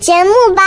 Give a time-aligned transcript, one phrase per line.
[0.00, 0.62] 节目吧。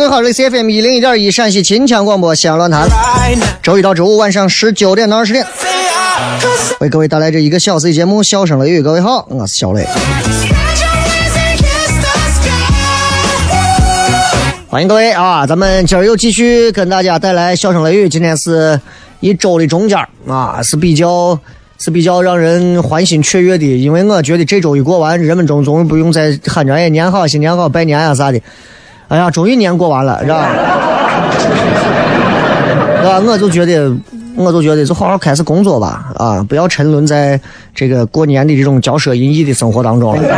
[0.00, 2.88] 各位好，这里是 FM 一零一点一陕西秦腔广播西安论坛，
[3.62, 5.44] 周一到周五晚上十九点到二十点，
[6.80, 8.80] 为各位带来这一个小时的节目《笑声雷雨》。
[8.82, 9.86] 各位好，我是小雷，
[14.70, 15.46] 欢迎各位啊！
[15.46, 18.80] 咱们今儿又继续跟大家带来《笑声雷雨》，今天是
[19.20, 21.38] 一周的中间啊，是比较
[21.78, 28.40] 是比较让人欢欣雀跃的，因为我觉得这周一过完，人们终终于不用再喊着哎年好、新年好、拜年啊啥的，
[29.10, 30.48] 哎呀，终于年过完了，是吧？
[33.02, 33.18] 是吧？
[33.26, 33.92] 我就觉得，
[34.36, 37.40] 我就觉得，就好好开始工作吧，啊，不要沉沦在
[37.74, 40.22] 这个过年的这种骄奢淫逸的生活当中了。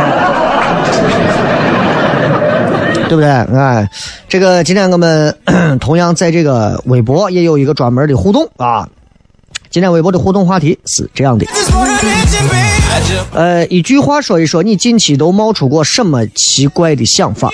[3.07, 3.29] 对不对？
[3.29, 3.87] 哎，
[4.27, 5.37] 这个今天我们
[5.79, 8.89] 同样在这个微博也有一个专门的互动啊。
[9.69, 11.45] 今天微博的互动话题是这样的.
[13.33, 17.51] 呃，一句话说一说你近期都冒出过什么奇怪的想法？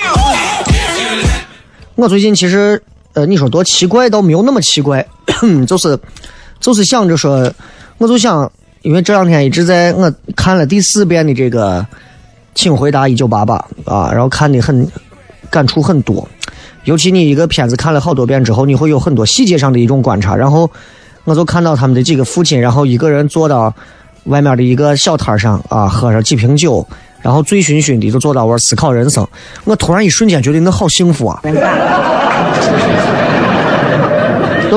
[1.99, 5.05] 我最近其实，呃，你说多奇怪倒没有那么奇怪，
[5.67, 5.99] 就是
[6.61, 7.51] 就是想着说，
[7.97, 8.49] 我就想，
[8.83, 11.81] 因为这两天一直在我看了第四遍的这个
[12.55, 13.57] 《请回答一九八八》
[13.93, 14.89] 啊，然后看的很
[15.49, 16.25] 感触很多，
[16.85, 20.71] 尤其你一个片子看了好多遍之后，你会有很多细节上的一种观察，然后
[21.25, 23.75] 我就看到他们的几个父亲，然后一个人坐到
[24.23, 26.87] 外面的一个小摊上啊，喝上几瓶酒，
[27.21, 29.27] 然后醉醺醺的就坐到那儿思考人生。
[29.65, 31.51] 我突然一瞬间觉得我好幸福啊， 对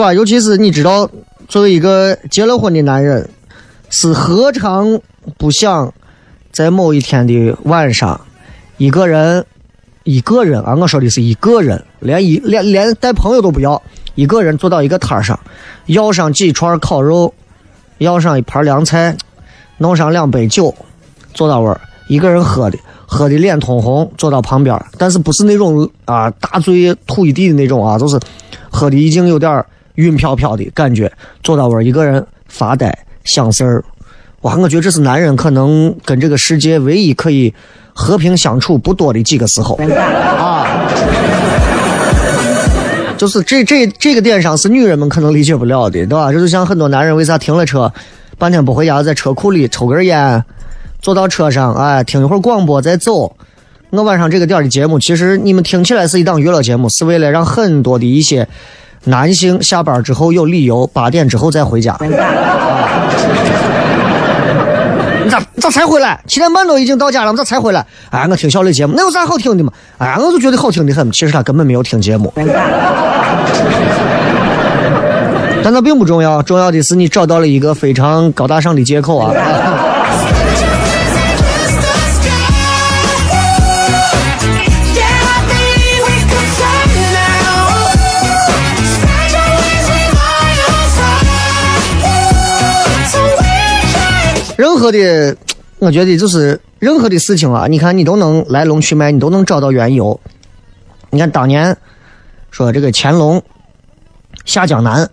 [0.00, 0.12] 吧？
[0.14, 1.08] 尤其是你知道，
[1.48, 3.28] 作为一个结了婚的男人，
[3.91, 5.00] 是何尝
[5.36, 5.92] 不想
[6.50, 8.20] 在某一天的晚上，
[8.78, 9.44] 一个人，
[10.04, 13.82] 一个人啊，我说的是一个人，连一连连带朋友都不要，
[14.14, 15.38] 一个人坐到一个摊儿上，
[15.86, 17.34] 要上几串烤肉，
[17.98, 19.14] 要上一盘凉菜，
[19.76, 20.75] 弄上两杯酒，
[21.34, 21.81] 坐到那儿，
[22.12, 28.21] 一个人喝的，喝的脸通红，坐到旁边，但是不是那种啊大醉吐一地的那种啊，就是
[28.71, 29.65] 喝的已经有点儿
[29.95, 31.11] 晕飘飘的感觉，
[31.43, 33.83] 坐到那儿一个人发呆想事儿。
[34.43, 37.55] 哇，我觉得这是男人可能跟这个世界唯一可以
[37.95, 40.67] 和平相处不多的几个时候啊。
[43.17, 46.32] 就是这这这个点上是女人们可能理解不了的，对吧？
[46.32, 47.93] 这就像很多男人为啥停了车，
[48.37, 50.44] 半天不回家，在车库里抽根烟，
[51.02, 53.34] 坐到车上，哎，听一会儿广播再走。
[53.90, 58.49] 我晚上这个点儿的节目，其实你们听起来是一档娱乐节目，是为了让很多的一些
[59.04, 61.94] 男性下班之后有理由八点之后再回家。
[65.25, 66.22] 你咋咋才回来？
[66.28, 67.84] 七点半都已经到家了，我咋才回来？
[68.10, 69.72] 哎，我听小磊节目，那有啥好听的嘛？
[69.98, 71.10] 哎，我就觉得好听的很。
[71.10, 72.32] 其实他根本没有听节目，
[75.64, 79.32] 但那并不重要，重要的是你找到了一个非常高大上的借口啊。
[94.82, 95.37] 何的，
[95.79, 100.19] 我觉得就是任何的事情啊，你看你都能来龙去脉，你都能找到缘由。
[101.11, 101.76] 你看当年
[102.50, 103.40] 说这个乾隆
[104.44, 105.08] 下江南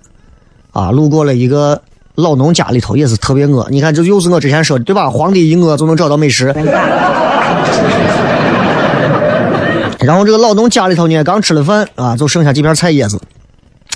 [0.72, 1.80] 啊，路过了一个
[2.16, 3.68] 老农家里头，也是特别饿。
[3.70, 5.08] 你看这又是我之前说的对吧？
[5.08, 6.48] 皇帝一饿就能找到美食。
[10.00, 13.22] 然后这个老农家里头呢，刚吃了饭啊，就剩下几片菜叶子，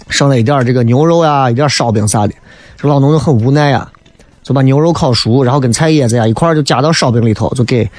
[0.08, 2.34] 剩了一点这个牛肉呀，一点烧饼啥的。
[2.78, 3.90] 这老农就很无奈呀，
[4.44, 7.90] 就把牛肉烤熟，然后跟菜叶子呀一块儿就夹到烧饼里头，就给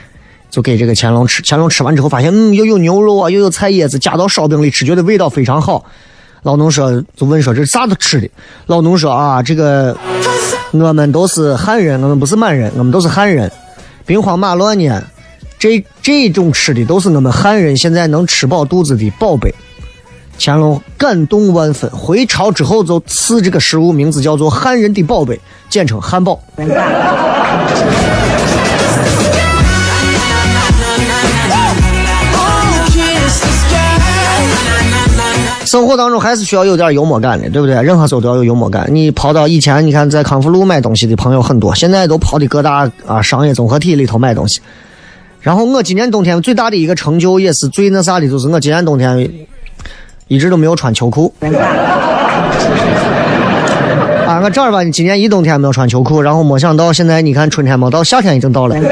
[0.50, 1.42] 就给这个乾隆吃。
[1.44, 5.84] 乾隆吃完之后发现，嗯，又有牛肉啊，又有菜叶子，夹到烧饼里吃，觉得味道非常好。
[6.42, 8.28] 老农说，就问说这是咋子吃的？
[8.66, 9.96] 老农说啊，这个
[10.72, 13.50] 我们都是汉人，我们不是满人，我们都是汉人。
[14.04, 15.02] 兵荒马乱呢，
[15.58, 19.54] 这这种吃的都是我们汉人现在能吃饱肚子的宝贝。
[20.38, 25.38] 乾隆感动万分，回朝之后就赐这个食物名字叫做“汉人的宝贝”，
[25.70, 26.40] 简称汉堡。
[35.64, 37.74] 生活当中还是需要有点幽默感的，对不对？
[37.82, 38.86] 任何时候都要有幽默感。
[38.92, 44.60] 你跑到以前，你看在康复路买东西的朋友很多，现在都跑的各大啊商业综合体里头买东西。
[45.40, 49.28] 然后我今年冬天最大的一个成就，也是最那啥的，就是我今年冬天
[50.28, 51.32] 一直都没有穿秋裤。
[54.26, 58.76] 啊，我正儿八经今年一冬天没有穿秋裤，然后没想到现在你看春天没到，夏天已经到了。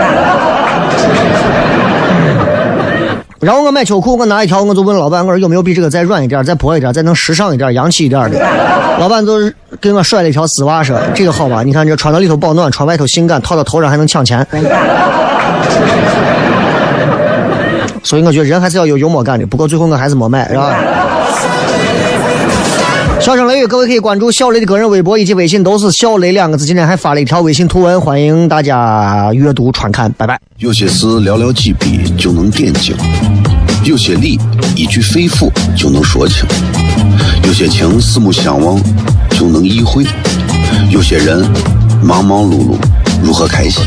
[3.41, 8.39] 然后我买秋裤，我拿一条，我就问老板，我说有没有比这个再软一点、再薄一点、再能时尚一点、洋气一点的？
[9.01, 11.63] 老板就是给我甩了一条丝袜，说这个好吧？
[11.65, 14.47] 你看这穿到里头保暖，穿外头性感，套到头上还能抢钱。
[18.05, 19.47] 所以我觉得人还是要有幽默感的。
[19.47, 20.77] 不过最后我还是没买，是吧？
[23.23, 26.67] 笑声雷雨，各位可以关注小雷的个人微博以及微信，都是小雷两个字。
[26.67, 30.41] 今天还发了一条微信图文，欢迎大家阅读传看，拜拜。
[30.57, 32.97] 有些事寥寥几笔就能点睛，
[33.85, 34.37] 有些理
[34.75, 36.45] 一句肺腑就能说清，
[37.45, 38.77] 有些情四目相望
[39.31, 40.05] 就能意会，
[40.91, 41.49] 有些人
[42.03, 42.77] 忙忙碌碌
[43.23, 43.85] 如何开心？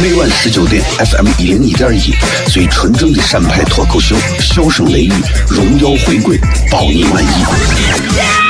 [0.00, 2.14] 每晚十九点，FM 一零一点一，
[2.48, 5.12] 最纯正的陕派脱口秀，笑声雷雨，
[5.48, 6.38] 荣耀回归，
[6.70, 8.49] 包你满意。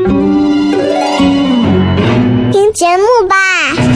[2.73, 3.90] 节目吧。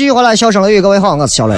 [0.00, 1.54] 继续回来，笑声雷雨，各位好，我是小雷。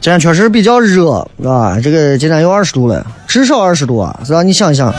[0.00, 4.44] 今天确实比较热，啊，这个今天有二十度了，至少二十度啊，是吧？
[4.44, 4.94] 你想一想，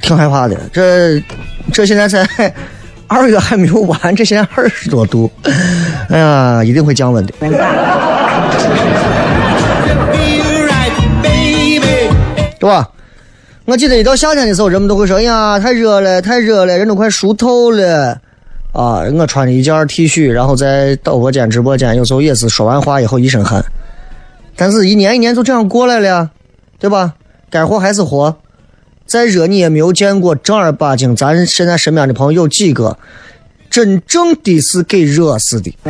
[0.00, 0.56] 挺害怕的。
[0.72, 1.20] 这
[1.72, 2.24] 这现在才
[3.08, 5.28] 二月还没有完，这现在二十多度，
[6.08, 7.32] 哎呀，一定会降温的。
[12.60, 12.88] 对吧？
[13.70, 18.18] 我记得一到夏天的时候，人们都会说：“哎呀，太热了，太热了，人都快熟透了。”
[18.74, 23.64] 啊，我穿着一件 T 恤，然后在导播间、直播间，有时候也是说完话以后一身汗。
[24.56, 26.30] 但是，一年一年就这样过来了，
[26.80, 27.14] 对吧？
[27.48, 28.36] 该活还是活，
[29.06, 32.98] 再热你也没有见过正儿八经，咱现在身边的朋友有几个
[33.70, 35.72] 真正的是给热死的。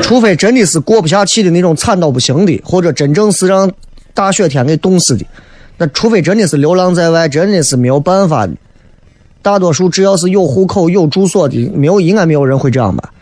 [0.00, 3.70] 除非真的是过不下去的那种惨到不行的，或者真正是让
[4.14, 5.26] 大雪天给冻死的，
[5.76, 8.54] 那除非真的是流浪在外，真的是没有办法的。
[9.42, 13.12] 大多数只要是有户口、有住所的，没有应该没有人会这样吧。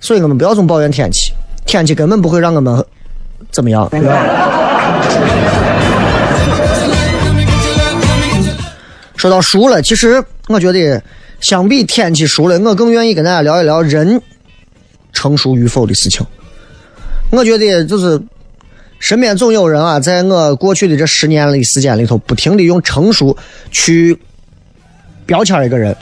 [0.00, 1.32] 所以我们不要总抱怨天气，
[1.64, 2.84] 天气根本不会让我们
[3.50, 3.88] 怎么样。
[9.16, 11.00] 说到熟了，其实我觉得
[11.40, 14.20] 相比天气熟了，我更愿意跟大家聊一聊人
[15.12, 16.26] 成熟与否的事情。
[17.30, 18.20] 我觉得就是
[19.02, 23.36] 身边总有人啊，在我过去的这十年的时间里头，不停的用成熟
[23.72, 24.16] 去
[25.26, 25.94] 标签一个人。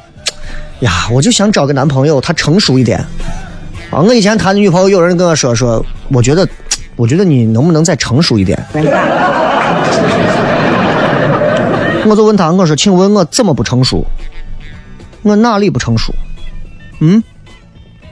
[0.81, 2.99] 呀，我就想找个男朋友，他成熟一点。
[3.89, 6.47] 啊，我以前谈的女朋友，有人跟我说说，我觉得，
[6.95, 8.63] 我觉得你能不能再成熟一点？
[12.05, 14.07] 我就问他，我说，请问我怎么不成熟？
[15.23, 16.15] 我哪里不成熟？
[17.01, 17.25] 嗯？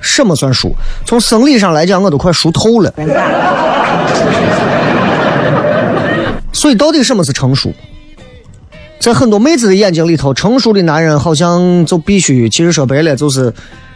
[0.00, 0.75] 什么算熟？
[1.04, 2.90] 从生理上来讲，我都快熟透了。
[6.52, 7.73] 所以，到底什么是成熟？
[8.99, 13.52] 在很多妹子的眼睛里头，成熟的男人好像就必须，其实说白了就是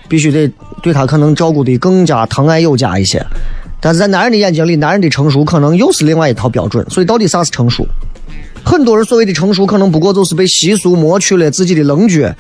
[0.09, 0.49] 必须得
[0.83, 3.25] 对她可能照顾的更加疼爱有加一些。
[3.81, 6.89] 但是在男人的眼睛里，男人的成熟可能又是另外一套标准。
[6.89, 7.85] 所以，到底啥是成熟？
[8.65, 12.33] 很多人所谓的成熟，可能不过就是被习俗磨去了自己的棱角，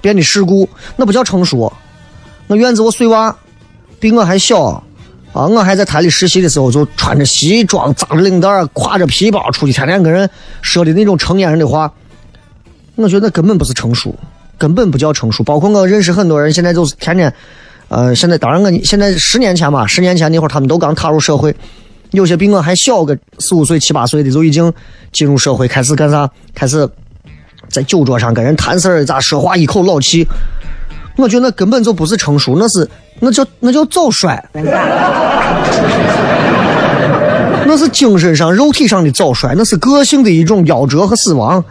[0.00, 1.72] 变得世故，那不叫成熟。
[2.46, 3.36] 我院子我碎娃
[3.98, 4.84] 比我还小
[5.34, 5.46] 啊！
[5.48, 10.30] 我还在台里实习的时候，就穿着西装，扎着领带，挎着皮包出去，天天跟人
[10.62, 11.92] 说的那种成年人的话。
[12.94, 14.14] 我觉得根本不是成熟，
[14.56, 15.42] 根本不叫成熟。
[15.42, 17.34] 包括我认识很多人，现在就是天天，
[17.88, 21.52] 呃，现在当然我现在十年前吧，十年前那会儿他们都刚踏入社会，
[22.12, 24.72] 有些比我还小个四五岁、七八岁的就已经
[25.12, 26.30] 进入社会，开始干啥？
[26.54, 26.88] 开始
[27.68, 30.24] 在酒桌上跟人谈事儿，咋说话一口老气。
[31.16, 32.88] 我觉得那根本就不是成熟，那是
[33.20, 34.42] 那叫那叫早衰，
[37.66, 41.64] 那是精神上、肉体上的早衰，那是个性的一种夭折和死亡。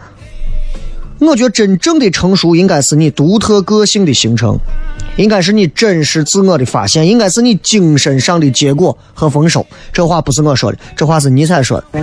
[1.20, 4.58] 我觉得真正的成熟应该是你独特个性的形成，
[5.16, 9.66] 应该是你真实自我的发现，应该是你精神上的结果和丰收。
[9.92, 12.00] 这话不是我说的，这话是尼采说的，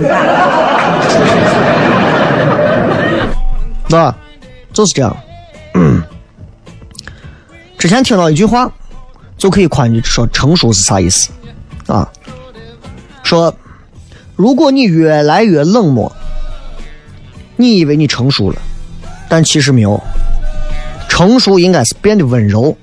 [3.88, 4.14] 那？
[4.72, 5.14] 就是这样。
[7.82, 8.72] 之前听到一句话，
[9.36, 11.30] 就可以宽你说成熟是啥意思
[11.88, 12.08] 啊？
[13.24, 13.52] 说
[14.36, 16.14] 如果你越来越冷漠，
[17.56, 18.62] 你以为你成熟了。
[19.28, 20.00] 但其实没有，
[21.08, 22.76] 成熟应该是变得温柔，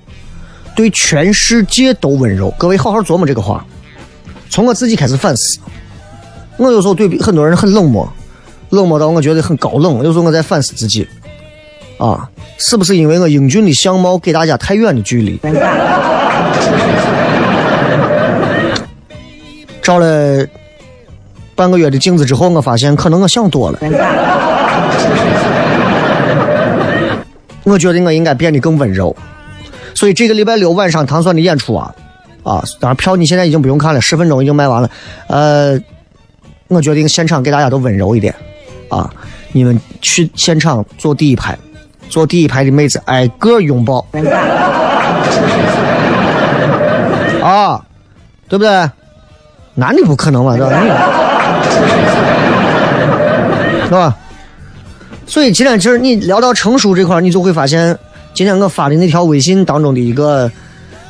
[0.75, 2.53] 对全世界都温柔。
[2.57, 3.65] 各位好好琢磨这个话，
[4.49, 5.59] 从我自己开始反思。
[6.57, 8.11] 我有时候对很多人很冷漠，
[8.71, 10.03] 冷漠到我觉得很高冷。
[10.03, 11.07] 有时候我在反思自己，
[11.99, 12.27] 啊，
[12.57, 15.39] 是不是因为我英俊的相貌给大家太远的距离？
[19.81, 20.45] 照了
[21.55, 23.79] 半个月的镜子之后，我发现可能我想多了。
[27.63, 29.15] 我觉得我应该变得更温柔，
[29.93, 31.93] 所以这个礼拜六晚上唐蒜的演出啊，
[32.43, 34.89] 啊，当然票你现在已经不用看了，十分钟已经卖完了。
[35.27, 35.79] 呃，
[36.67, 38.33] 我决定现场给大家都温柔一点，
[38.87, 39.13] 啊，
[39.51, 41.55] 你们去现场坐第一排，
[42.09, 44.05] 坐第一排的妹子挨个拥抱，
[47.41, 47.81] 啊，
[48.47, 48.89] 对不对？
[49.75, 50.81] 男的不可能嘛，对吧？
[53.85, 54.17] 是吧？
[55.25, 57.97] 所以今天其实你聊到成熟这块你就会发现，
[58.33, 60.51] 今天我发的那条微信当中的一个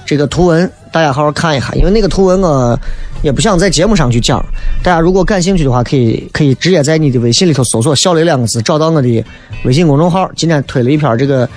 [0.05, 2.79] 这个图文，大家好好看一下，因为那个图文我
[3.21, 4.43] 也不想在节目上去讲。
[4.81, 9.25] 大家如果感兴趣的话，可以可以直接在你的微信里头搜索“小雷”两个字，找到我的
[9.65, 10.29] 微信公众号。
[10.35, 11.47] 今天推了一篇这个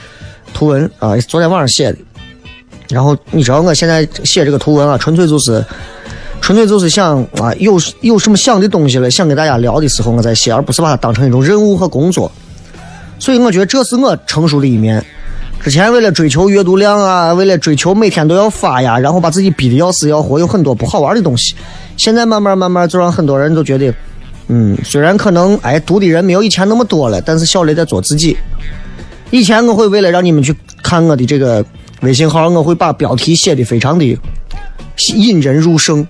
[0.53, 1.99] 图文啊，昨天晚上写的。
[2.91, 5.65] 然后你知道我现在写这个图文啊，纯粹就是
[6.43, 12.31] 纯粹就是想啊，有有什么想的东西了，想跟大家聊的时候我再写，而不是把它当成一种任务和工作。
[13.19, 15.03] 所以我觉得这是我成熟的一面。
[15.63, 21.55] 之前为了追求阅读量啊，为了追求每天都要发呀，然后把自己逼得要死要活，有很多不好玩的东西。
[21.97, 23.95] 现在慢慢慢慢就让很多人都觉得，
[24.49, 28.37] 嗯，虽然可能哎读的人没有以前那么多了，但是小雷在做自己。
[29.31, 30.53] 以前我会为了让你们去
[30.83, 31.65] 看我的这个
[32.01, 34.19] 微信号，我会把标题写的非常的
[35.15, 36.05] 引人入胜。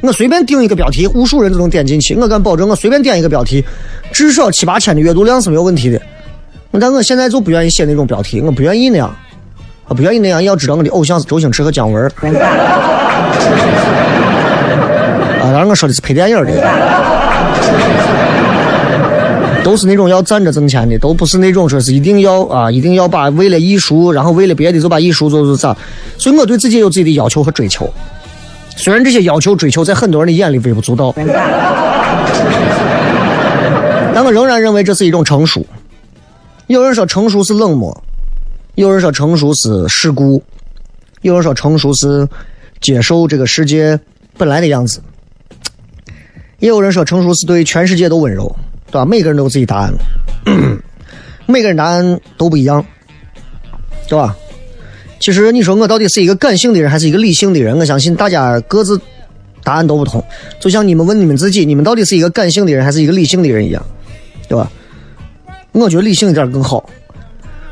[0.00, 2.16] 我随便定一个标题，无数人都能点进去。
[2.16, 3.64] 我敢保证，我随便点一个标题，
[4.12, 6.02] 至少七八千的阅读量是没有问题的。
[6.80, 9.14] 但我现在就不愿意写那种标题，我不愿意那样，
[9.88, 10.42] 我不愿意那样。
[10.42, 12.04] 要知道我的偶像是周星驰和姜文
[15.40, 16.52] 啊，当然我说的是拍电影的。
[19.62, 25.76] 都是那种要站着挣钱的，都不是那种说是一定要啊，一定要把为了艺术，然后为了别的就把艺术做做啥。
[26.18, 27.88] 所以我对自己有自己的要求和追求。
[28.74, 31.14] 虽然这些要求追求在很多人的眼里微不足道，
[34.12, 35.64] 但我仍然认为这是一种成熟。
[36.72, 38.02] 有人说成熟是冷漠，
[38.76, 40.42] 有人说成熟是世故，
[41.20, 42.26] 有人说成熟是
[42.80, 44.00] 接受这个世界
[44.38, 45.02] 本来的样子，
[46.60, 49.04] 也有人说成熟是对全世界都温柔，对吧？
[49.04, 49.92] 每个人都有自己答案，
[51.44, 52.82] 每个人答案都不一样，
[54.08, 54.34] 对吧？
[55.20, 57.78] 其实你说我到底是一个感性的人还是一个理性的人？
[57.78, 58.98] 我相信大家各自
[59.62, 60.24] 答案都不同。
[60.58, 63.84] 就像你们问你们自己，你们到底是一个感性的人还是一个理性的人一样，
[64.48, 64.72] 对吧？
[65.72, 66.88] 我觉得理性一点更好。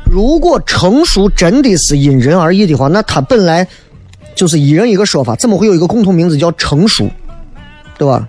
[0.05, 3.65] 如果成熟真的是因人而异的话，那它本来
[4.35, 7.09] 就是一人一个说法，怎么会有一个共同名字叫成熟，
[7.97, 8.27] 对吧？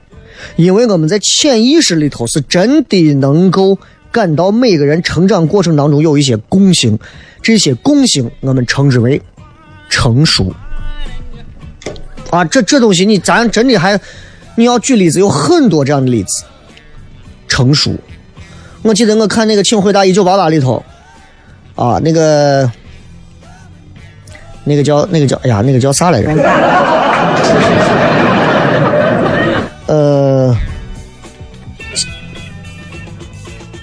[0.57, 3.79] 因为我们在潜意识里头是真的能够
[4.11, 6.99] 感到每个人成长过程当中有一些共性，
[7.41, 9.21] 这些共性我们称之为
[9.89, 10.53] 成熟。
[12.31, 13.99] 啊，这这东西你咱真的还
[14.57, 16.45] 你要举例子，有很多这样的例子。
[17.49, 17.95] 成熟，
[18.83, 20.83] 我记得我看那个《请回答一九八八》里头，
[21.77, 22.69] 啊，那个
[24.65, 26.31] 那个叫那个叫哎呀，那个叫啥来着？
[29.87, 30.57] 呃，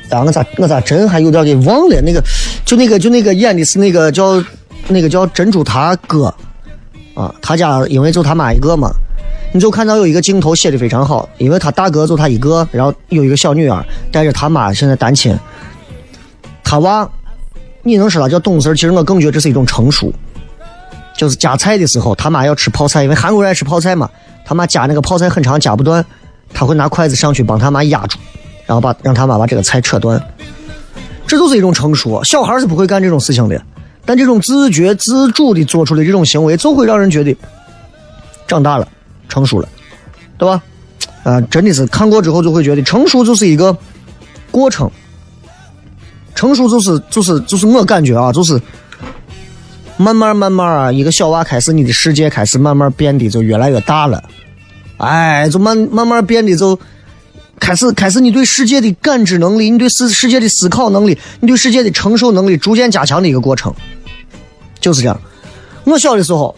[0.10, 2.02] 啊，我咋我咋真还有点给忘了？
[2.02, 2.22] 那个
[2.66, 4.44] 就那个就那个演的是那个叫
[4.88, 6.34] 那个叫珍珠他哥
[7.14, 8.92] 啊，他家因为就他妈一个嘛，
[9.52, 15.36] 你就看到有一个镜头写的非常好，因为他大哥就他一个，然后有一个小女儿带着他妈现在单亲，
[16.64, 17.10] 他娃
[17.82, 20.14] 你能说他叫懂事，其实我更觉得这是一种成熟。
[21.18, 24.10] 就是夹菜的时候，他妈要吃泡菜，因为韩国人爱吃泡菜嘛。
[24.46, 26.04] 他妈夹那个泡菜很长，夹不断，
[26.54, 28.18] 他会拿筷子上去帮他妈压住，
[28.66, 30.20] 然后把让他妈把这个菜扯断。
[31.28, 32.24] 这就是一种成熟。
[32.24, 33.62] 小孩是不会干这种事情的，
[34.06, 37.36] 但这种自觉自主的做出的这种行为，就会让人觉得
[38.48, 38.88] 长大了，
[39.30, 39.70] 成熟了，
[40.38, 40.62] 对吧？
[41.24, 43.78] 啊，真的是看过之后就会觉得成熟就是一个
[44.52, 44.92] 过程。
[46.36, 48.62] 成熟就是就是就是我感觉啊，就是。
[50.02, 54.24] 慢慢慢慢啊，一个小娃开始，你的世界开始慢慢变得就越来越大了，
[54.96, 56.80] 哎，就慢慢慢变得就
[57.60, 63.76] 开始开始，你对世界的感知能力，你对世世界的思考能力，你对世界的承受能力逐渐加强的一个过程，
[64.80, 65.20] 就是这样。
[65.84, 66.56] 我小的时候，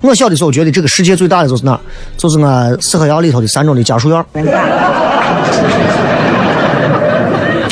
[0.00, 1.78] 我小的时候觉得这个世界最大的就是哪？
[2.16, 4.24] 就是我四合窑里头的三中的家属院。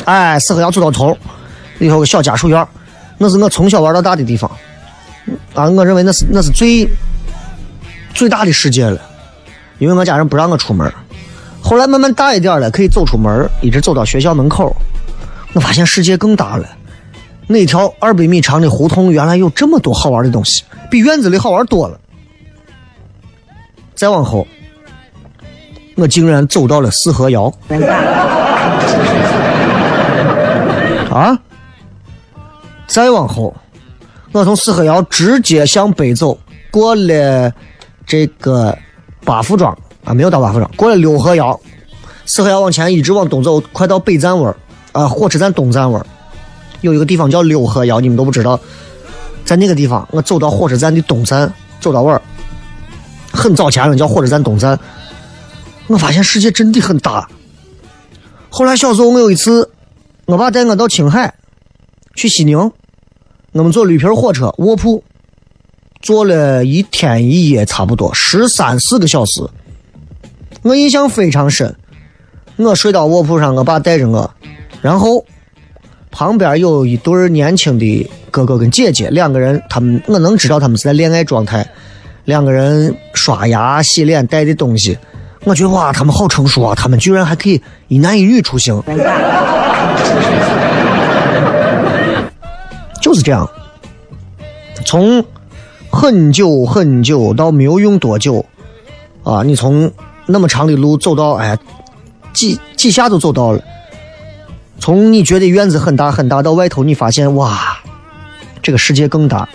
[0.05, 1.17] 哎，四合窑走到头，
[1.79, 2.67] 里头个小家属院。
[3.19, 4.51] 那是我从小玩到大的地方，
[5.55, 6.89] 啊，我认为那是那是最
[8.13, 9.01] 最大的世界了，
[9.79, 10.93] 因为我家人不让我出门。
[11.63, 14.75] 后来慢慢大一点了，可以走出门，一直走到学校门口，
[15.55, 16.69] 我发现世界更大了。
[17.47, 21.99] 那条二百米长的胡同原来有这么多好玩的东西，比院子里好玩多了。
[23.97, 24.47] 再往后，
[25.97, 27.53] 我竟然走到了四合窑。
[31.11, 31.37] 啊！
[32.87, 33.55] 再往后，
[34.33, 36.39] 我从四合窑直接向北走，
[36.71, 37.51] 过了
[38.07, 38.77] 这个
[39.25, 41.59] 八福庄啊，没有到八福庄，过了六合窑，
[42.27, 44.53] 四合窑往前一直往东走，快到北站位
[44.93, 45.99] 啊，火车站东站位
[46.83, 48.61] 有一个地方叫六合窑，你们都不知道，
[49.45, 52.21] 在那个地方，我走到火车站的东站，走到位儿，
[53.37, 54.79] 很早前了，叫火车站东站，
[55.87, 57.29] 我发现世界真的很大。
[58.49, 59.71] 后来小时候，我有一次，
[60.25, 61.35] 我爸带我到青海。
[62.15, 62.73] 去西宁，
[63.53, 65.05] 我们坐绿皮火车卧铺，
[66.01, 69.43] 坐了一天一夜，差不多十三四个小时。
[70.63, 71.77] 我印象非常深。
[72.57, 74.35] 我睡到卧铺上，我爸带着我，
[74.81, 75.23] 然后
[76.11, 81.71] 旁边有一对年轻的哥哥跟姐姐，两个人，他们我能知道他们是在恋爱状态。
[82.27, 84.99] 两个人刷牙、洗脸带的东西，
[85.45, 86.75] 我觉得哇，他们好成熟啊！
[86.75, 88.83] 他们居然还可以一男一女出行。
[93.01, 93.49] 就是这样，
[94.85, 95.25] 从
[95.89, 98.45] 很久很久到没有用多久，
[99.23, 99.93] 啊，你从
[100.27, 101.57] 那么长的路走到，哎，
[102.33, 103.63] 几几下就走到了。
[104.81, 107.79] 从你觉得院子很大很大到外头，你发现哇，
[108.61, 109.49] 这个世界更大。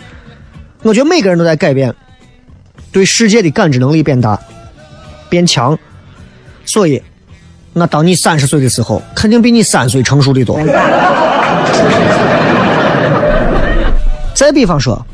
[0.83, 1.93] 我觉得每个人都在改变，
[2.91, 4.39] 对世界的感知能力变大、
[5.29, 5.77] 变强。
[6.65, 7.01] 所以，
[7.73, 10.59] 那当你三十岁的时候，肯定比你三岁成熟的多。
[14.33, 15.05] 再比方说，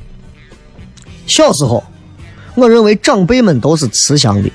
[1.25, 1.83] 小时候，
[2.55, 4.49] 我认为长辈们都是慈祥的，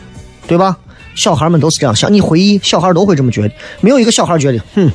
[0.46, 0.76] 对吧？
[1.14, 2.10] 小孩们都是这样想。
[2.12, 4.90] 你回忆，小孩都会这么觉得，没有一个小孩觉得，哼，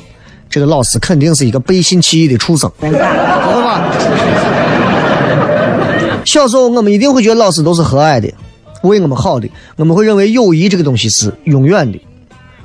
[0.50, 3.84] 这个老师肯定是一个背信弃义的畜生，对吧？
[6.28, 8.30] 小时候我们一定会觉得老师都是和蔼的，
[8.82, 11.98] 为我们好的，我们会认为友谊这个东西是永远的。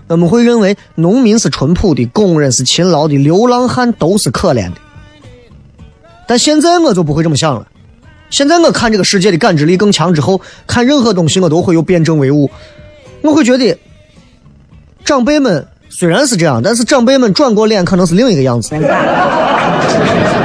[0.10, 4.76] 我们会认为农民是淳朴的，工人是勤劳的，流浪汉都是可怜的。
[6.28, 7.66] 但现在我就不会这么想了。
[8.30, 12.52] 现在我看这个世界的感知力更强之后，看任何东西我都会有辩证唯物。
[13.22, 13.78] 我会觉得，
[15.06, 18.76] 长辈们虽然是这样，但是长辈们转过脸可能是另一个样子。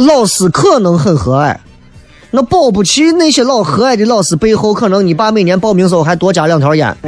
[0.00, 1.56] 老师可能很和蔼。
[2.30, 6.96] 那保不齐那些老和蔼的老师背后，可能你爸每年报名时候还多加两条烟。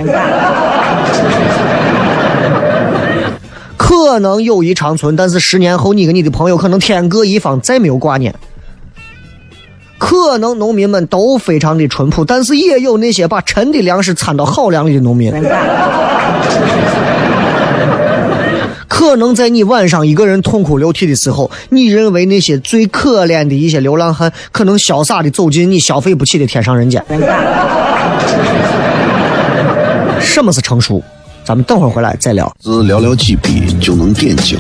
[3.76, 8.34] 可能友谊长存，但是十年后你跟你的朋友可能天各一方，再没有挂念。
[9.98, 15.32] 可能农民们都非常的淳朴，但是也有那些把陈的粮食掺到好粮里的农民。
[18.92, 27.02] 可能在你晚上一个人痛哭流涕的时候，你认为那些最可怜的一些流浪汉，可能潇洒的走进你消费不起的天上人间。
[30.20, 31.02] 什么是成熟？
[31.42, 32.54] 咱们等会儿回来再聊。
[32.62, 34.58] 只寥寥几笔就能点睛，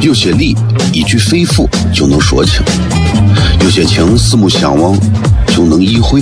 [0.00, 0.56] 有些理
[0.92, 2.60] 一句肺腑就能说清，
[3.62, 4.98] 有些情四目相望
[5.46, 6.20] 就能意会，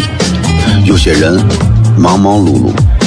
[0.84, 1.42] 有些人
[1.98, 2.70] 忙忙碌碌。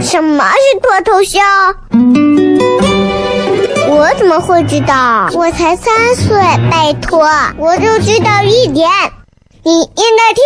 [0.00, 1.38] 什么是脱头秀？
[3.88, 5.28] 我怎么会知道？
[5.34, 6.34] 我才三岁，
[6.70, 8.88] 拜托，我就知道一点。
[9.64, 10.42] 你应该听，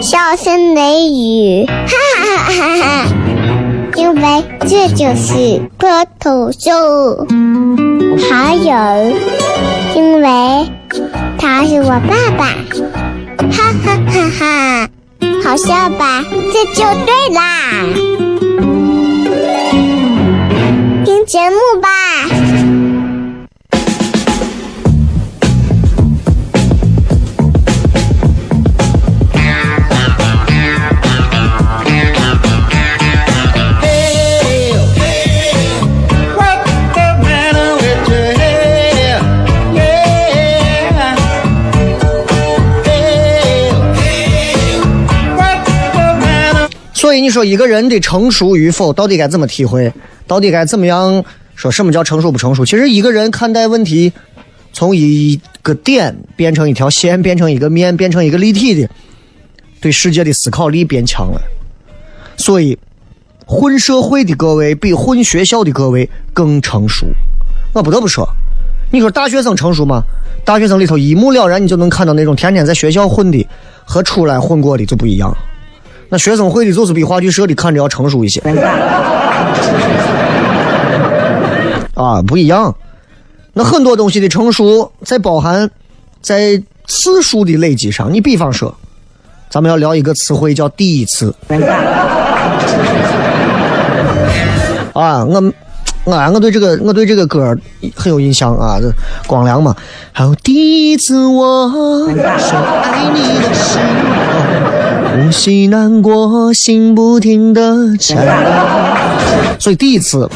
[0.02, 1.72] 笑声雷雨，哈
[2.16, 3.04] 哈哈哈哈！
[4.00, 4.22] 因为
[4.60, 6.70] 这就是脱头秀，
[8.30, 8.72] 还有，
[9.94, 10.66] 因为
[11.38, 12.46] 他是我爸爸。
[13.52, 14.88] 哈哈哈哈，
[15.44, 16.24] 好笑吧？
[16.50, 17.84] 这就对啦，
[21.04, 21.88] 听节目吧。
[47.20, 49.92] 你说一个人的成熟与否，到底该怎么体会？
[50.26, 51.70] 到底该怎么样说？
[51.70, 52.64] 什么叫成熟不成熟？
[52.64, 54.12] 其实一个人看待问题，
[54.72, 58.88] 从一个点变成一条线，变成一个面，变成一个立体的，
[59.80, 61.40] 对世界的思考力变强了。
[62.36, 62.78] 所以，
[63.46, 67.06] 混社会的各位比混学校的各位更成熟。
[67.72, 68.26] 我不得不说，
[68.92, 70.02] 你说大学生成熟吗？
[70.44, 73.46] 大学生里头一目了然，你就能看到那种天天在学校混的
[73.84, 75.36] 和出来混过的就不一样。
[76.10, 78.42] 那学生会的就是比话剧社的看着要成熟一些，
[81.94, 82.74] 啊，不一样。
[83.52, 85.70] 那很多东西的成熟在包含
[86.20, 88.12] 在次数的累积上。
[88.12, 88.74] 你比方说，
[89.48, 91.32] 咱们要聊一个词汇叫“第一次”。
[94.92, 95.40] 啊，我
[96.04, 97.56] 我我对这个我对这个歌
[97.94, 98.92] 很有印象啊，这
[99.28, 99.76] 光良嘛。
[100.10, 104.89] 还有第一次我说爱你的时候。
[105.10, 108.32] 呼吸难过，心不停的颤抖。
[109.58, 110.28] 所以第一次，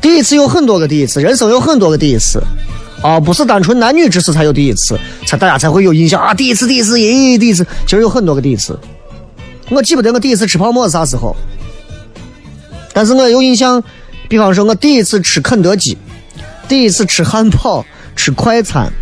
[0.00, 2.42] 第一次有很多个第一次，人生有很多个第一次，
[3.02, 6.34] 啊，不是单纯男女之事才有第一次，才大家才会有印象啊。
[6.34, 8.78] 第一次，第一次，咦，第一次，其实有很多个第一次。
[9.70, 11.34] 我记不得我第一次吃泡馍是啥时候，
[12.92, 13.82] 但是我有印象，
[14.28, 15.96] 比方说我第一次吃肯德基，
[16.68, 18.92] 第一次吃汉堡，吃快餐，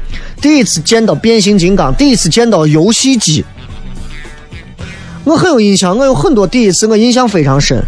[0.41, 3.45] 第一次见到变形金刚，第一次见到游戏机。
[5.25, 7.83] 我很有印象，我有很多第一次，我印象非常深。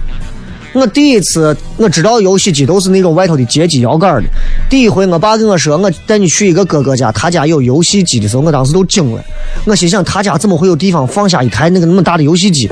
[0.72, 4.28] 我第一次我知道游戏机都是那种外头的接机摇杆的。
[4.68, 9.22] 第一回我爸跟我说，我带你去一个哥哥家，他家有游戏机的时候，我当时都惊了。
[9.64, 12.68] 我心想，他家怎么会有地方放下一台那个那么大的游戏机？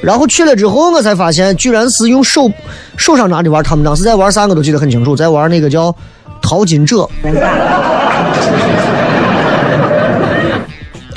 [0.00, 2.50] 然后去了之后，我才发现居然是用手
[2.96, 3.62] 手上拿的玩。
[3.62, 5.94] 他们当时在玩啥，我都记得很清楚，在玩那个叫
[6.40, 7.06] 淘金者，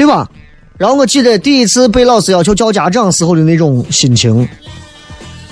[0.02, 0.28] 对吧？
[0.80, 4.50] 然后我记得第一次被老师要求叫家长时候的那种心情，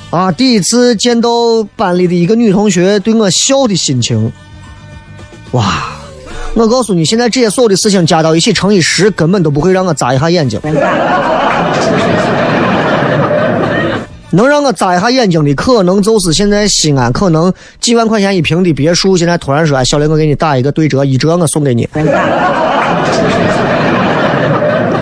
[0.09, 1.29] 啊，第一次见到
[1.75, 4.31] 班里的一个女同学对我笑的心情，
[5.51, 5.83] 哇！
[6.55, 10.59] 我告诉你，现在这些所有的事情加到一起乘以十，根本都不会让我眨一下眼睛。
[14.31, 21.87] 能让我眨一下眼睛的，可能就是现在西安可能几万块钱一平的别墅，现在突然说，哎，小雷，我给你打一个对折，一折我送给你。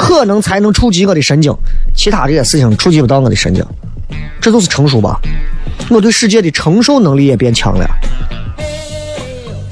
[0.08, 1.54] 可能才能触及我的神经，
[1.94, 3.62] 其他这些事情触及不到我的神经，
[4.40, 5.20] 这就是成熟吧？
[5.90, 7.86] 我对世界的承受能力也变强了。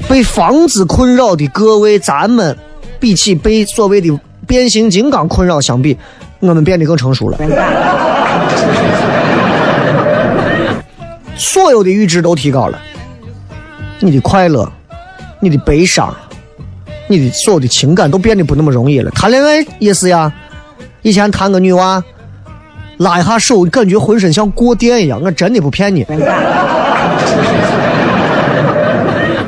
[0.09, 2.55] 被房子困扰的各位，咱们
[2.99, 5.97] 比起被所谓的变形金刚困扰相比，
[6.41, 7.37] 我们变得更成熟了。
[11.37, 12.77] 所有的阈值都提高了，
[14.01, 14.69] 你的快乐，
[15.39, 16.13] 你的悲伤。
[17.07, 19.11] 你的所有的情感都变得不那么容易了。
[19.11, 20.31] 谈恋爱也是呀，
[21.01, 22.03] 以前谈个女娃，
[22.97, 25.21] 拉一下手，感觉浑身像过电一样。
[25.21, 26.05] 我真的不骗你。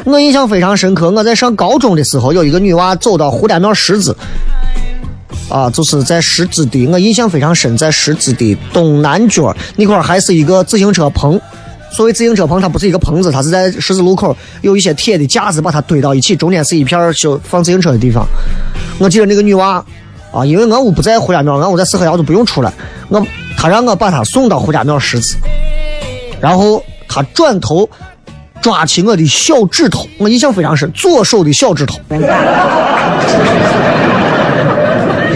[0.06, 4.15] 我印象非常深刻，我在上高中的时候，有一个女娃走到胡家庙十字，
[5.50, 11.41] 啊，就是在十字的，我印象非常深，在十字的东南角那块还是一个自行车棚。
[11.91, 18.26] 所谓自行车棚，它不是一个棚子，它是在十字路口有一些铁的架子，把它堆到一起，中间是一片修放自行车的地方。
[19.00, 19.84] 我记得那个女娃
[20.32, 22.71] 啊，因为俺屋不在胡家庙，俺屋在四合窑，都不用出来。
[23.10, 23.26] 我
[23.58, 25.36] 她让我把她送到胡家庙十字，
[26.41, 27.89] 然后她转头
[28.62, 31.97] 抓起我的小指头，我印象非常深，左手的小指头。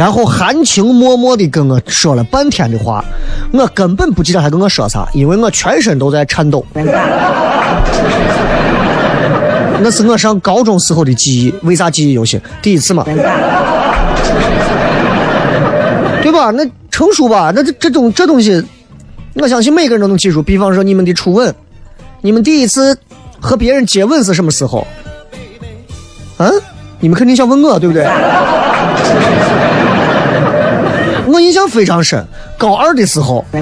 [0.01, 3.05] 然后含情脉脉的跟我说了半天的话，
[3.53, 6.65] 我根本不记得他跟我说啥，因为我全身都在颤抖。
[9.79, 12.41] 那是我上高中时候的记忆，为啥记忆犹新？
[12.63, 13.03] 第一次嘛，
[16.23, 16.49] 对吧？
[16.49, 17.51] 那成熟吧？
[17.53, 18.65] 那这这种这东西，
[19.35, 20.41] 我相信每个人都能记住。
[20.41, 21.53] 比方说你们的初吻，
[22.21, 22.97] 你们第一次
[23.39, 24.87] 和别人接吻是什么时候？
[26.37, 26.51] 嗯，
[26.99, 28.03] 你们肯定想问我，对不对？
[31.31, 32.25] 我印象非常深，
[32.57, 33.45] 高二的时候。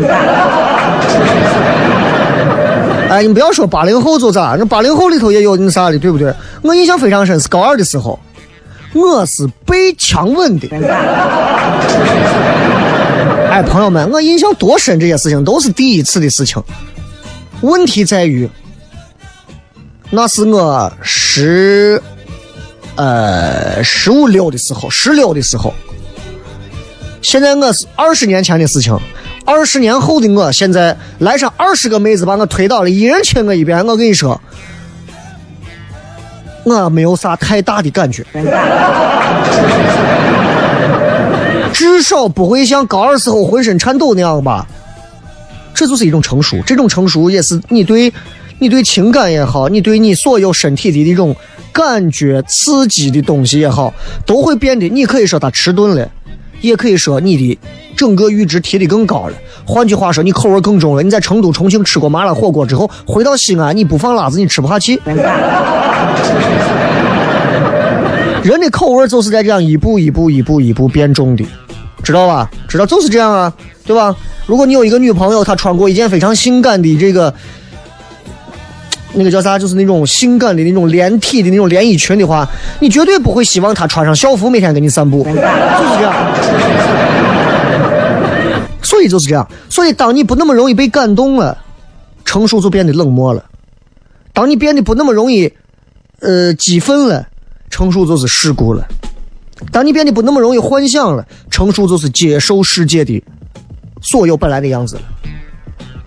[3.09, 6.31] 哎，你不要说八零后就咋，那八零后里头也有那啥的，对不对？
[6.61, 8.19] 我印象非常深，是高二的时候，
[8.93, 10.67] 我是被强吻的。
[13.49, 16.61] 哎，朋友们，我印象多深，这些事情都是第一次的事情。
[17.61, 18.47] 问题在于，
[20.11, 21.99] 那是我十，
[22.95, 25.73] 呃，十五六的时候，十六的时候。
[27.21, 28.97] 现在我是二十年前的事情，
[29.45, 34.39] 二十年后的我，现在来上二十个妹子把我推倒了，一人亲我一遍，我跟你说，
[36.63, 38.25] 我没有啥太大的感觉，
[41.73, 44.65] 至少不会像高二时候浑身颤抖那样吧。
[45.73, 48.11] 这就是一种成熟，这种成熟也是你对，
[48.59, 51.35] 你对情感也好，你对你所有身体的一种
[51.71, 53.93] 感觉刺激的东西也好，
[54.25, 56.09] 都会变得，你可以说它迟钝了。
[56.61, 57.57] 也可以说你的
[57.95, 59.33] 整个阈值提的更高了。
[59.65, 61.03] 换句话说，你口味更重了。
[61.03, 64.99] 你在成都、重庆吃过麻辣火锅之后，回到西安，你不放辣子，你吃不下去。
[68.43, 71.45] 人的口味就是在这样一步一步、一步一步变重的，
[72.01, 72.49] 知道吧？
[72.67, 73.53] 知道就是这样啊，
[73.85, 74.15] 对吧？
[74.45, 77.33] 如果你有一个女朋友，她穿过一件非常性感的这个。
[79.13, 79.57] 那个叫啥？
[79.57, 82.47] 就是那种性感的那种连体的那种连衣裙的话，
[82.79, 85.41] 你绝对不会希望她穿上校服每天跟你散步，就是这
[86.03, 86.13] 样。
[88.81, 89.47] 所以就是这样。
[89.69, 91.57] 所以当你不那么容易被感动了，
[92.23, 93.43] 成熟就变得冷漠了；
[94.33, 95.51] 当你变得不那么容易，
[96.21, 97.27] 呃，激愤了，
[97.69, 98.83] 成熟就是世故了；
[99.71, 103.23] 当你变得不那么容易幻想了，成熟就是接受世界的
[104.01, 105.01] 所有本来的样子了。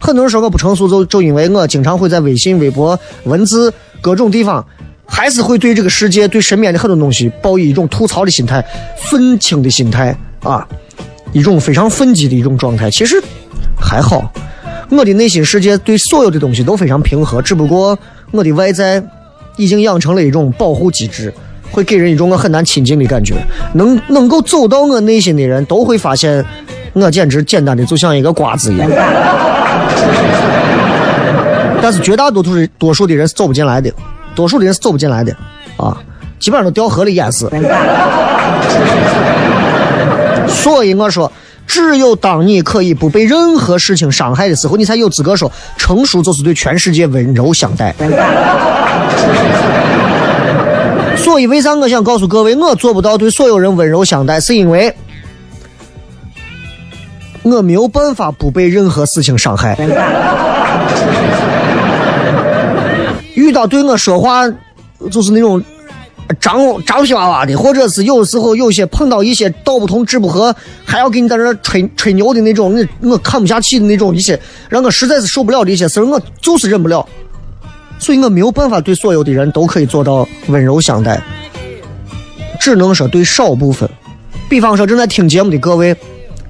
[0.02, 4.66] 很多人说我不成熟，就就因为我经常会在微信、微博、文字各种地方，
[5.06, 8.64] 还是会对这个世界、对身边的很多东西抱以一种吐槽的心态、
[8.96, 10.12] 愤青的心态
[10.42, 10.66] 啊，
[11.32, 12.90] 一种非常愤激的一种状态。
[12.90, 13.22] 其实
[13.80, 14.28] 还好，
[14.90, 17.96] 我的内心世界对所有的东西都非常平和，只不过
[18.32, 19.00] 我的外在
[19.56, 21.32] 已经养成了一种保护机制，
[21.70, 23.36] 会给人一种我很难亲近的感觉。
[23.74, 26.44] 能能够走到我内心的人都会发现，
[26.92, 28.90] 我简直简单的就像一个瓜子一样。
[31.80, 33.92] 但是绝大多数的多数的人是走不进来的，
[34.34, 35.36] 多数的人是走不进来的，
[35.76, 35.96] 啊，
[36.38, 37.50] 基本上都掉河里淹死。
[40.46, 41.32] 所以我说，
[41.66, 47.92] 只有当你可以不被任何事情伤害的时候，你才有资格说成熟就是对全世界温柔相待。
[51.16, 54.94] 所以，为啥我想告诉各位，我做不到对所有人温柔相待，是因为
[57.42, 59.76] 我没有办法不被任何事情伤害。
[63.34, 64.44] 遇到对我说话
[65.10, 65.62] 就是那种
[66.40, 77.06] 张张皮娃娃的，或者是有时候有些碰到一些道不同志不合，还要给你在那吹吹牛的那种，我我看不下去的那种一些，让我实在是受不了的一些事儿，我就是忍不了。
[77.98, 81.22] 所以我没有办法对所有的人都可以做到温柔相待，
[82.60, 83.88] 只能说对少部分。
[84.48, 85.96] 比方说正在听节目的各位，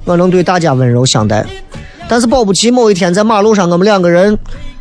[0.04, 1.44] 我能对大家温柔相待，
[2.08, 4.36] 但是保不齐某一天在马路上我们两个人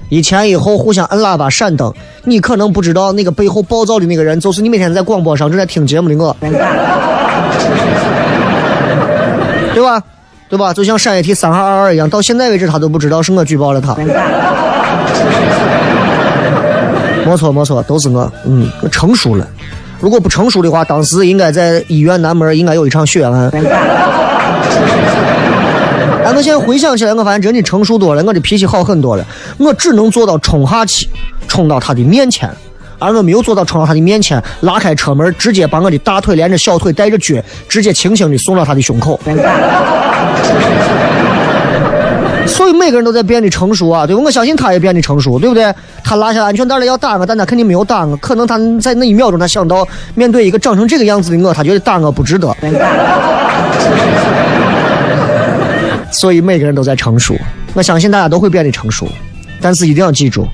[0.10, 1.94] 一前一后互相摁喇叭闪灯，
[2.26, 6.36] 你可能不知道那个背后暴躁的那个人就是你每天在广播上正在听节目的我，
[9.74, 10.02] 对吧？
[10.50, 10.74] 对吧？
[10.74, 13.96] 就像陕一 T 三二二二一样，到现在为止他都不知道是我举报了他。
[17.24, 19.48] 没错没错，都是我，嗯，成熟了。
[20.02, 23.50] 如果不成熟的话，当时应该在医院南门应该有一场血案。
[26.24, 29.26] 哎，我现在回想起来，我发现真的成熟多了，我的脾气好很多了。
[29.58, 31.08] 我只能做到冲下去，
[31.48, 32.50] 冲到他的面前，
[33.00, 37.36] 而我没有做到冲到他的面前，拉开车门，直接把我的大腿连着小腿带着脚，
[37.68, 39.20] 直接轻轻的送到他的胸口。
[42.48, 44.22] 所以每个人都在变得成熟啊，对吧？
[44.24, 45.74] 我相信他也变得成熟，对不对？
[46.04, 48.16] 他拉下安全带了要打我，但他肯定没有打我。
[48.18, 52.56] 可能他在那一秒钟，他想到面对一个长成这个样子的我，他觉得打我不值得。
[56.12, 57.36] 所以每个人都在成熟，
[57.74, 59.08] 我相信大家都会变得成熟。
[59.60, 60.48] 但是一定要记住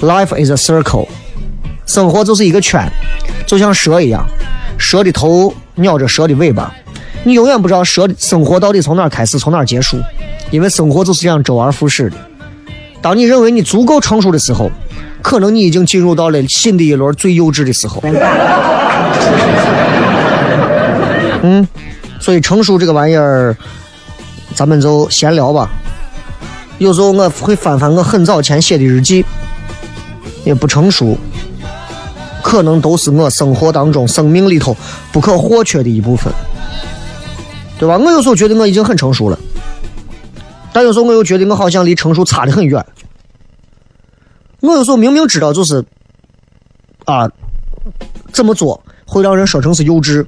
[0.00, 1.06] ，life is a circle，
[1.86, 2.86] 生活就是一个圈，
[3.46, 4.26] 就像蛇一样，
[4.76, 6.74] 蛇的头咬着蛇的尾巴，
[7.24, 9.96] 你永远不知道蛇的生活到底从哪开始，从哪结束。
[10.50, 12.16] 因为生活就是这样周而复始的。
[13.00, 14.70] 当你认为你足够成熟的时候，
[15.22, 18.02] 可能你已经进入到了新的一轮最幼稚的时候。
[21.42, 21.66] 嗯，
[22.20, 23.56] 所以成熟这个玩意儿，
[24.54, 25.70] 咱们就闲聊吧。
[26.78, 29.24] 有时候我会翻翻我很早前写的日记，
[30.44, 31.16] 也不成熟，
[32.42, 34.76] 可能都是我生活当中、生命里头
[35.12, 36.32] 不可或缺的一部分，
[37.78, 37.96] 对吧？
[37.98, 39.38] 我有时候觉得我已经很成熟了。
[40.72, 42.84] 但有时候我又觉得我好像离成熟差得很远。
[44.60, 45.84] 我有时候明明知道就是，
[47.04, 47.30] 啊，
[48.32, 50.24] 这么做会让人说成是幼稚，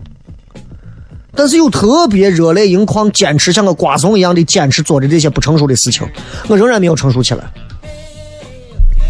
[1.34, 6.06] 但是又特别热泪盈眶，坚持像个瓜怂一样的坚持做着这些不成熟的事情，
[6.48, 7.44] 我仍然没有成熟起来。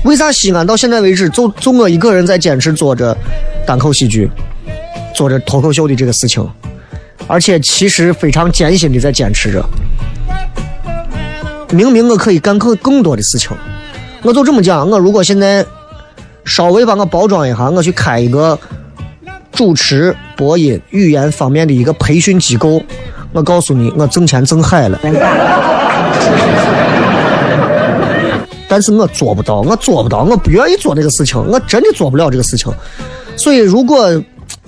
[0.04, 3.16] 为啥西安到现在为止就就我一个人在坚持做着
[3.66, 4.30] 单口喜剧，
[5.14, 6.46] 做着脱口秀的这个事情，
[7.26, 9.64] 而且其实非常艰辛的在坚持着。
[11.70, 13.50] 明明我可以干更更多的事情，
[14.22, 14.88] 我就这么讲。
[14.88, 15.64] 我如果现在
[16.44, 18.58] 稍微把我包装一下，我去开一个
[19.54, 22.82] 主持、播音、语言方面的一个培训机构，
[23.32, 24.98] 我告诉你，我挣钱挣海了。
[28.66, 32.72] 但是我做不到，我做不到，我不愿意做这个事情，我真的做不了这个事情。
[33.36, 34.10] 所以如果，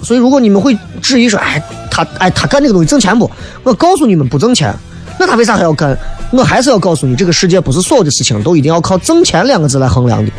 [0.00, 3.28] 所以如果你们会质疑说，哎，他，哎，他干这个东西挣钱不？
[3.64, 4.72] 我告诉你们，不挣钱。
[5.18, 5.98] 那他为啥还要干？
[6.30, 10.30] 我还是要告诉你，这个世界不是所有的事情都一定要靠挣钱两个字来衡量的。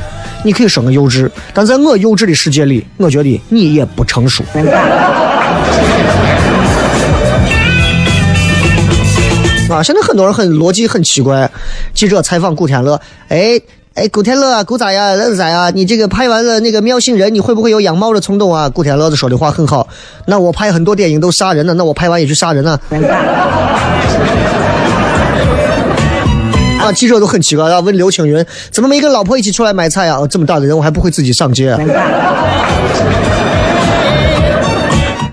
[0.44, 4.44] 你可以说我幼稚，但在我幼稚的世界里，我觉得你也不成熟。
[9.70, 11.52] 啊，现在很多人很逻辑很奇怪。
[11.94, 12.98] 记者采访古天乐，
[13.28, 13.60] 哎
[13.96, 15.14] 哎，古天乐啊，古咋呀？
[15.16, 15.70] 那是咋呀？
[15.72, 18.70] 你这个拍完了那个喵星人，你会不会有养猫的冲动啊？
[18.70, 19.86] 古天乐说的话很好。
[20.26, 22.80] 那我拍很多电影都杀人了，那我拍完也去杀人了。
[26.92, 30.20] 记者都很奇怪啊，问刘青云怎么没跟老婆一起出来买菜啊？
[30.30, 31.78] 这么大的人，我还不会自己上街。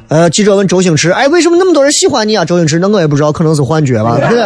[0.09, 2.45] 呃，记者问周星驰，哎，为什么那么多人喜欢你啊？
[2.45, 4.17] 周星驰，那我也不知道，可能是幻觉吧。
[4.29, 4.39] 对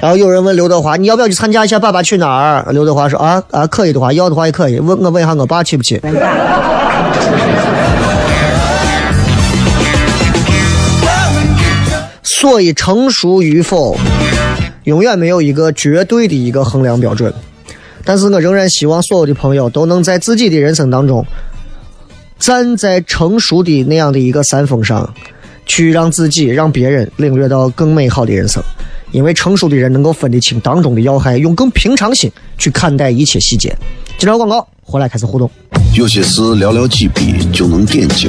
[0.00, 2.64] 然后有人问刘德华，你要不要去参加一下《爸爸去哪儿》？
[2.72, 4.80] 刘德华说啊啊，可以的话，要的话也可以。
[4.80, 6.00] 问我问一下我爸去不去？
[12.42, 13.96] 所以，成熟与否，
[14.82, 17.32] 永远没有一个绝对的一个衡量标准。
[18.04, 21.24] 但是我仍然希望所有的朋友都能在自己的人生当中，
[22.40, 25.14] 站在成熟的那样的一个山峰上，
[25.66, 28.60] 去让自己、让别人领略到更美好的人生。
[29.12, 32.28] 因为成熟的人能够分得清当中的要害，用更平常心
[32.58, 33.68] 去看待一切细节。
[34.18, 35.48] 接着广告，回来开始互动。
[35.94, 38.28] 有些事寥寥几笔就能点睛。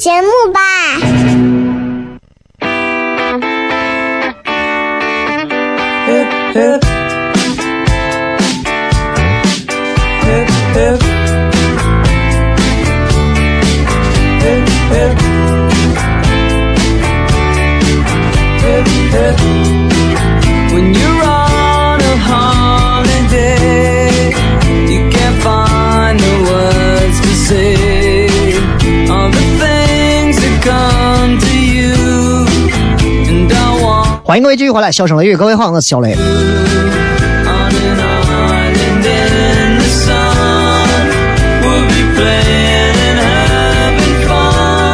[0.00, 0.60] 节目吧。
[34.30, 36.14] 欢迎各位继续回来，笑声雷雨，各位好，我是小雷。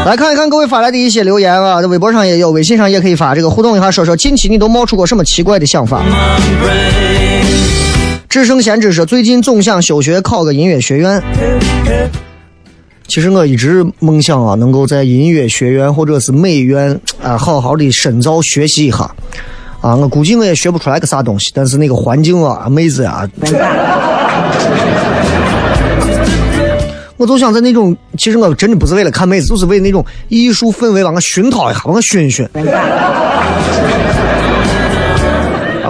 [0.06, 7.44] 来看一看各位发来的一些留言啊，在微博上也有，微信上也可以发，这个互动一下，说说近期你都冒出过什么奇怪的想法？My brain,
[8.30, 11.22] 只剩先知说，最近总想休学考个音乐学院。
[13.08, 19.10] 其实我一直梦想啊，能够在音乐学院或者是美院啊，好好的深造学习一下。
[19.80, 23.28] 啊，我估计我也学不出来个啥东西，但是那个环境啊，妹子啊，
[27.16, 32.46] 我就想在那种，其实我真的不是为了看妹子，就是为那种艺术氛围，往我熏陶一下，往我熏熏。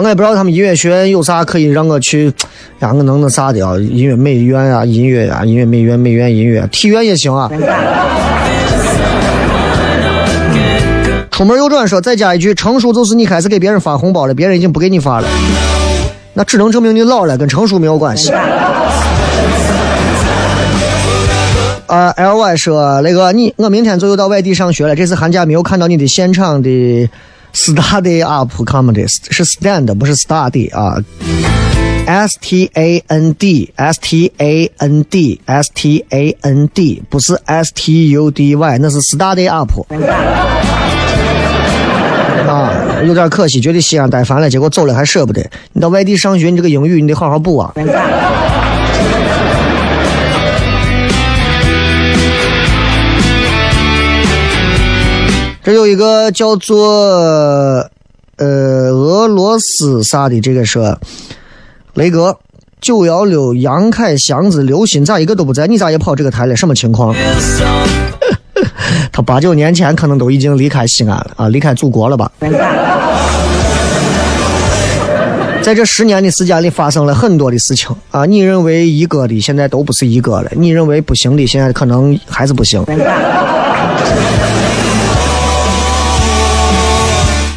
[0.03, 2.33] 我也不知道他们音乐学院有啥可以让我去，
[2.79, 7.51] 让我能那啥的啊，音乐美院啊，音乐啊，音乐美院、美院音乐，体院也行啊。
[11.31, 15.29] 出门右转说，再加一句，成熟就是你开始给别人发红包了，别人已经不给你发了，
[16.33, 18.33] 那只能证明你老了，跟成熟没有关系。
[21.87, 27.09] 啊、l Y 说那个你，我明天左右到外地上学了，这次寒假没有看到你的现场的
[27.57, 31.03] study up comedy，是 stand 不是 study 啊。
[32.07, 37.35] S T A N D S T A N D S T A N D 不是
[37.47, 39.73] S T U D Y，那是 study up。
[42.47, 42.71] 啊，
[43.05, 45.45] 有点可惜，觉得西安待烦了，结果走了还舍不得。
[45.73, 47.73] 你到外地上学，你这个英语你得好好补啊。
[55.67, 56.79] 这有一个叫做
[58.37, 60.97] 呃俄罗斯啥的，这个是
[61.95, 62.39] 雷哥
[62.81, 65.67] 九幺六杨凯祥子刘鑫咋一个都不在？
[65.67, 66.55] 你咋也跑这个台了？
[66.55, 67.13] 什么情况？
[69.11, 72.31] 他八九年前可能都已经离开西安了啊，离开祖国了吧？
[75.63, 78.25] 在这十年的时间里，发生了很多的事情啊！
[78.25, 82.85] 你认为一个的，现在都不是一个了；你认为不行的，现在可能还是不行。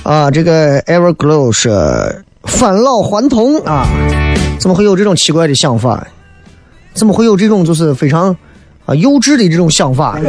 [0.10, 1.70] 啊，这个 Everglow 是
[2.46, 3.86] 返老还童啊，
[4.60, 6.04] 怎么会有这种奇怪的想法？
[6.96, 8.36] 怎么会有这种就是非常
[8.88, 10.20] 啊幼稚的这种想法？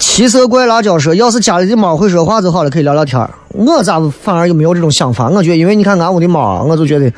[0.00, 5.28] 七色怪辣椒说，要是家里的猫会说话就好了，可以聊聊天我咋反而就没有这种想法？
[5.28, 7.08] 我觉得，因为你看俺屋的猫，我就觉得，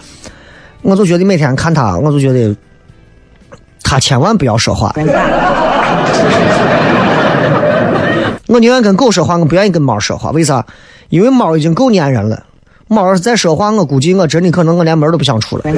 [0.83, 2.55] 我就觉得每天看它，我就觉得，
[3.83, 4.95] 它千万不要说话。
[8.47, 10.31] 我宁愿跟狗说话，我不愿意跟猫说话。
[10.31, 10.65] 为啥？
[11.09, 12.45] 因为猫已经够粘人了。
[12.89, 15.65] 猫要是再说话，我估计我真的可能我连门都不想出了。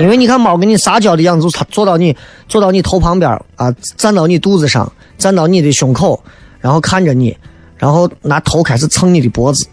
[0.00, 2.16] 因为你看猫跟你撒娇的样子，它坐到你
[2.48, 6.22] 坐到你头旁边啊，站到你肚子上，站到你的胸口，
[6.60, 7.36] 然后看着你，
[7.76, 9.66] 然后拿头开始蹭你的脖子，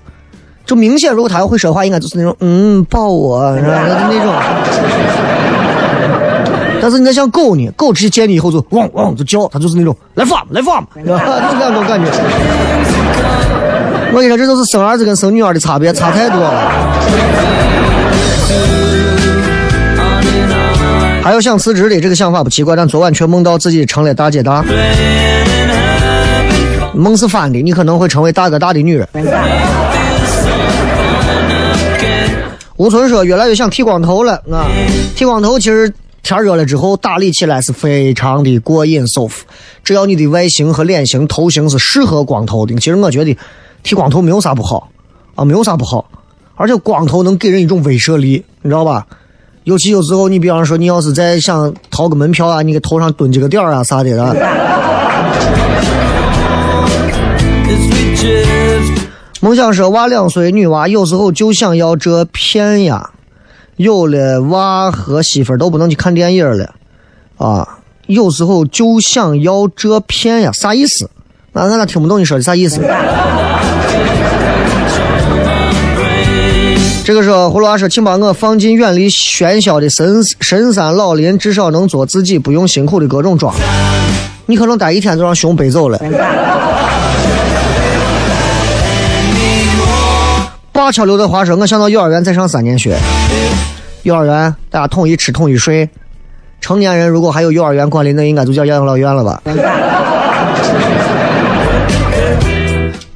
[0.66, 3.86] 就明显如果它要会说话，应该就是那种嗯抱我，是吧？
[4.10, 4.34] 那种。
[6.82, 11.20] 但是你在像狗呢，狗直接见你以后就汪汪就叫，它就是那种来发来发嘛，是吧？
[11.52, 12.12] 就这种感觉。
[14.14, 16.72] 我跟你说，这就是生儿子跟生女儿的差别，差太多了。
[21.24, 24.64] 还有想辞职的这个想法不奇怪，但昨晚却梦到自己成了大姐大。
[26.94, 29.08] 梦是反的，你可能会成为大哥大的女人。
[32.78, 34.68] 吴村说：“越来越想剃光头了啊！
[35.16, 35.92] 剃光头其实
[36.26, 39.46] 天热了之后打理起来是非常的过瘾舒服。
[39.84, 43.38] 只要你的外形和脸型、头型是适合光头的，其实我觉得
[43.84, 44.90] 剃光头没有啥不好
[45.36, 46.10] 啊，没有啥不好。
[46.56, 49.06] 而且光头能给人一种威慑力，你知道吧？
[49.66, 54.10] 尤其有时候你比方说你要是在想掏个门票啊，你给头上蹲几个点儿啊啥的。”
[59.42, 63.12] 梦想说娃两岁，女娃有时候就想要这片呀。
[63.76, 66.76] 有了娃和媳妇都不能去看电影了
[67.38, 67.80] 啊。
[68.08, 71.10] 有时候就想要这片呀，啥意思？
[71.54, 72.80] 那俺咋听不懂你说的啥意思？
[77.04, 83.54] 这个时候葫芦娃说，请把我放进远离喧嚣的深深山老林，至少能做自己，不用辛苦的各种装。
[84.48, 86.00] 你可能待一天就让熊背走了。
[90.72, 92.98] 八桥刘德华说：“我想到幼儿园再上三年学，
[94.04, 95.90] 幼儿园大家统一吃统一睡，
[96.62, 99.42] 成年人如果还有幼儿园管理，那应该就叫养老院了吧？”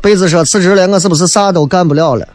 [0.01, 2.28] 贝子说：“辞职了，我是不是啥都干不了了？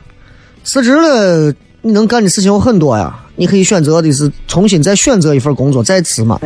[0.64, 6.39] 辞职了，你能干的事情有很多呀，你可以选择的是重新再选择一份工作再辞嘛。”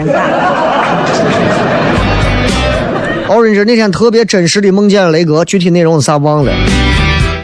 [3.28, 6.52] Orange 那天特别真实的梦见了雷哥，具体内容是啥忘了。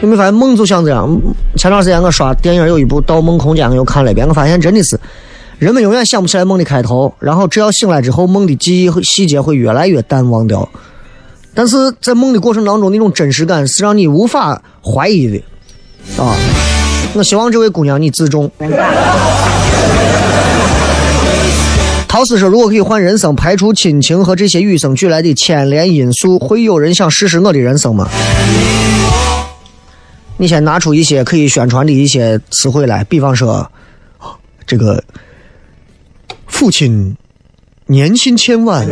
[0.05, 1.19] 你没发现梦就像这样？
[1.57, 4.27] 前段时间我刷电影，有一部《盗梦空间》，我又看了一遍。
[4.27, 4.99] 我发现真的是，
[5.57, 10.69] 人们永远想不起来梦的开头，然后只要醒来之后，梦的记忆和细节会越来越淡忘掉。
[11.55, 15.41] 但是在梦的过程当中，那种真实感是让你无法怀疑的
[16.23, 16.35] 啊！
[17.13, 18.51] 我希望这位姑娘你自重。
[22.07, 28.07] 陶思说：“如果可以换人生，排除亲情和这些与生俱来的牵连因素，会有人想试试我的人生吗？”
[30.37, 33.71] 你先拿出一些可以宣传的一些词汇来，比方说，
[34.67, 35.01] 这个
[36.45, 37.15] 父亲
[37.85, 38.85] 年薪千万，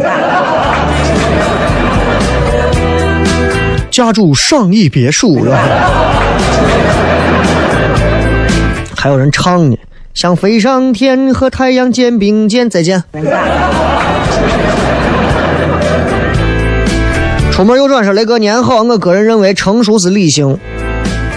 [3.91, 5.45] 家住上亿别墅，
[8.95, 9.77] 还有人唱呢，
[10.13, 13.03] 想飞上天和太阳肩并肩，再见。
[17.51, 20.57] 出门右转说雷哥年好，我个人认为成熟是理性。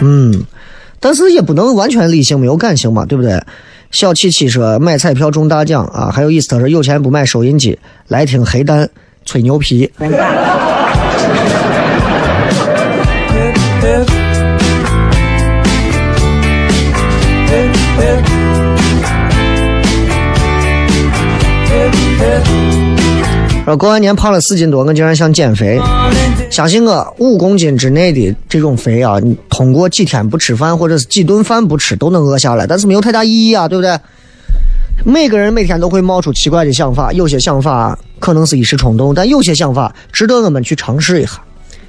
[0.03, 0.45] 嗯，
[1.01, 3.41] 但是也不能完全理性没有感性嘛，对不对？
[3.93, 7.79] 小七七说买彩票中大奖啊，还有意思他说有钱不买收音机，
[8.09, 8.89] 来听黑蛋
[9.25, 9.91] 吹牛皮。
[23.67, 25.77] 说过完年胖了四斤多，我竟然想减肥。
[26.53, 33.99] 相信我，五公斤之内的这种肥啊，你通过几天不吃饭或者是几顿饭不吃都能饿下来，但是没有太大意义啊，对不对？
[35.05, 41.43] 每个人每天都会冒出奇怪的想法，有些想法可能是一时冲动，但有些想法值得我们去尝试一下。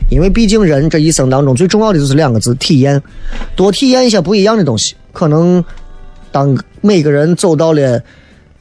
[0.09, 2.99] 因为毕竟人这一生当中最重要的就是两个字：体验。
[3.55, 5.63] 多体验一些不一样的东西，可能
[6.31, 8.01] 当每个人走到了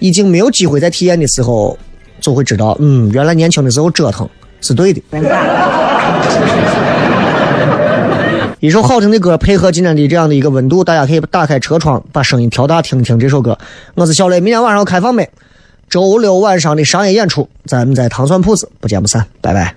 [0.01, 1.79] 已经没有机会再体验的时候。
[2.21, 4.29] 就会知道，嗯，原来年轻的时候折腾
[4.61, 5.03] 是对的。
[8.61, 13.57] 一首好听的歌配合今天的这样的一个温度，大家可以打开车窗，把声音调大听听这首歌。
[13.95, 15.29] 我是小雷，明天晚上开放没？
[15.89, 19.75] 周六晚上的商业演出，咱们在糖蒜铺子不见不散，拜拜。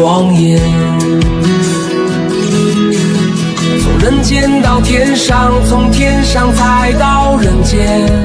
[0.00, 0.58] 双眼。
[3.82, 8.19] 从人间到天上从天上再到人间。